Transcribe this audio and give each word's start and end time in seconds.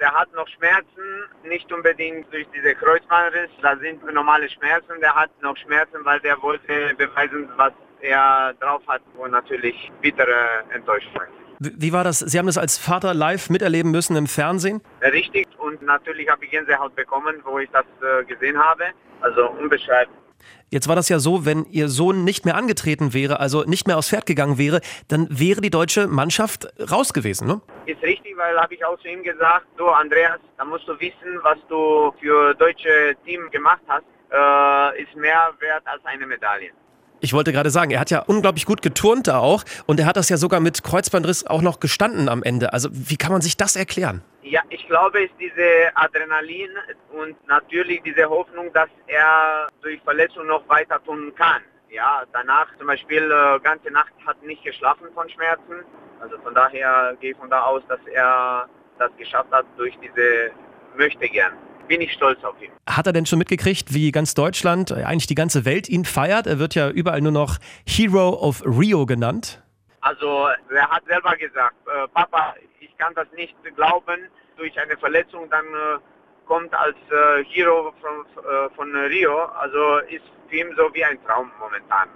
Der 0.00 0.12
hat 0.12 0.32
noch 0.32 0.46
Schmerzen, 0.48 1.24
nicht 1.44 1.72
unbedingt 1.72 2.32
durch 2.32 2.46
diese 2.54 2.74
Kreuzbandriss. 2.74 3.50
Da 3.62 3.76
sind 3.78 4.04
normale 4.12 4.48
Schmerzen. 4.48 5.00
Der 5.00 5.14
hat 5.14 5.30
noch 5.42 5.56
Schmerzen, 5.56 6.04
weil 6.04 6.20
der 6.20 6.40
wollte 6.40 6.94
beweisen, 6.96 7.48
was 7.56 7.72
er 8.00 8.54
drauf 8.60 8.82
hat, 8.86 9.02
wo 9.16 9.26
natürlich 9.26 9.90
bittere 10.00 10.62
Enttäuschung 10.72 11.10
Wie 11.58 11.92
war 11.92 12.04
das? 12.04 12.20
Sie 12.20 12.38
haben 12.38 12.46
das 12.46 12.58
als 12.58 12.78
Vater 12.78 13.12
live 13.12 13.50
miterleben 13.50 13.90
müssen 13.90 14.14
im 14.14 14.28
Fernsehen? 14.28 14.80
Richtig 15.02 15.46
und 15.58 15.82
natürlich 15.82 16.28
habe 16.28 16.44
ich 16.44 16.50
Gänsehaut 16.52 16.94
bekommen, 16.94 17.36
wo 17.44 17.58
ich 17.58 17.68
das 17.70 17.84
äh, 18.00 18.24
gesehen 18.24 18.56
habe. 18.56 18.84
Also 19.20 19.50
unbeschreiblich. 19.50 20.16
Jetzt 20.70 20.88
war 20.88 20.96
das 20.96 21.08
ja 21.08 21.18
so, 21.18 21.44
wenn 21.44 21.64
Ihr 21.66 21.88
Sohn 21.88 22.24
nicht 22.24 22.44
mehr 22.44 22.56
angetreten 22.56 23.14
wäre, 23.14 23.40
also 23.40 23.64
nicht 23.64 23.86
mehr 23.86 23.96
aufs 23.96 24.10
Pferd 24.10 24.26
gegangen 24.26 24.58
wäre, 24.58 24.80
dann 25.08 25.26
wäre 25.30 25.60
die 25.60 25.70
deutsche 25.70 26.06
Mannschaft 26.06 26.68
raus 26.90 27.12
gewesen, 27.12 27.48
ne? 27.48 27.60
Ist 27.86 28.02
richtig, 28.02 28.36
weil 28.36 28.58
habe 28.58 28.74
ich 28.74 28.84
auch 28.84 28.98
zu 29.00 29.08
ihm 29.08 29.22
gesagt, 29.22 29.66
so 29.78 29.88
Andreas, 29.88 30.40
da 30.58 30.64
musst 30.64 30.86
du 30.86 30.98
wissen, 31.00 31.38
was 31.42 31.58
du 31.68 32.12
für 32.20 32.54
deutsche 32.54 33.16
Team 33.24 33.50
gemacht 33.50 33.80
hast, 33.88 34.04
äh, 34.30 35.02
ist 35.02 35.16
mehr 35.16 35.52
wert 35.60 35.82
als 35.86 36.04
eine 36.04 36.26
Medaille. 36.26 36.70
Ich 37.20 37.32
wollte 37.32 37.52
gerade 37.52 37.70
sagen, 37.70 37.90
er 37.90 37.98
hat 37.98 38.10
ja 38.10 38.20
unglaublich 38.20 38.64
gut 38.64 38.80
geturnt 38.80 39.26
da 39.26 39.38
auch 39.38 39.64
und 39.86 39.98
er 39.98 40.06
hat 40.06 40.16
das 40.16 40.28
ja 40.28 40.36
sogar 40.36 40.60
mit 40.60 40.84
Kreuzbandriss 40.84 41.46
auch 41.46 41.62
noch 41.62 41.80
gestanden 41.80 42.28
am 42.28 42.44
Ende. 42.44 42.72
Also 42.72 42.90
wie 42.92 43.16
kann 43.16 43.32
man 43.32 43.40
sich 43.40 43.56
das 43.56 43.74
erklären? 43.74 44.22
Ja, 44.50 44.62
ich 44.70 44.86
glaube, 44.86 45.24
es 45.24 45.30
ist 45.30 45.34
diese 45.38 45.94
Adrenalin 45.94 46.70
und 47.12 47.36
natürlich 47.46 48.00
diese 48.02 48.28
Hoffnung, 48.30 48.72
dass 48.72 48.88
er 49.06 49.66
durch 49.82 50.00
Verletzung 50.02 50.46
noch 50.46 50.66
weiter 50.70 51.02
tun 51.04 51.34
kann. 51.36 51.60
Ja, 51.90 52.22
danach 52.32 52.66
zum 52.78 52.86
Beispiel 52.86 53.24
äh, 53.24 53.60
ganze 53.60 53.90
Nacht 53.90 54.12
hat 54.26 54.42
nicht 54.42 54.64
geschlafen 54.64 55.08
von 55.12 55.28
Schmerzen. 55.28 55.84
Also 56.20 56.38
von 56.38 56.54
daher 56.54 57.14
gehe 57.20 57.32
ich 57.32 57.36
von 57.36 57.50
da 57.50 57.62
aus, 57.64 57.82
dass 57.88 58.00
er 58.06 58.66
das 58.98 59.10
geschafft 59.18 59.50
hat 59.52 59.66
durch 59.76 59.94
diese 60.02 60.50
möchte 60.96 61.28
gern. 61.28 61.52
Bin 61.86 62.00
ich 62.00 62.12
stolz 62.14 62.42
auf 62.42 62.54
ihn. 62.62 62.70
Hat 62.88 63.06
er 63.06 63.12
denn 63.12 63.26
schon 63.26 63.38
mitgekriegt, 63.38 63.92
wie 63.92 64.10
ganz 64.12 64.32
Deutschland, 64.32 64.92
äh, 64.92 65.04
eigentlich 65.04 65.26
die 65.26 65.34
ganze 65.34 65.66
Welt 65.66 65.90
ihn 65.90 66.06
feiert? 66.06 66.46
Er 66.46 66.58
wird 66.58 66.74
ja 66.74 66.88
überall 66.88 67.20
nur 67.20 67.32
noch 67.32 67.58
Hero 67.86 68.30
of 68.30 68.62
Rio 68.64 69.04
genannt. 69.04 69.62
Also 70.00 70.48
er 70.70 70.90
hat 70.90 71.04
selber 71.06 71.36
gesagt, 71.36 71.76
äh, 71.86 72.08
Papa, 72.08 72.54
ich 72.80 72.96
kann 72.98 73.14
das 73.14 73.30
nicht 73.32 73.56
glauben, 73.76 74.28
durch 74.56 74.78
eine 74.80 74.96
Verletzung 74.96 75.48
dann 75.50 75.66
äh, 75.66 75.98
kommt 76.46 76.72
als 76.74 76.96
äh, 77.10 77.44
Hero 77.44 77.92
von, 78.00 78.44
äh, 78.44 78.70
von 78.74 78.94
Rio. 78.94 79.44
Also 79.44 79.98
ist 80.08 80.24
für 80.48 80.56
ihn 80.56 80.74
so 80.76 80.92
wie 80.94 81.04
ein 81.04 81.22
Traum 81.24 81.50
momentan. 81.58 82.08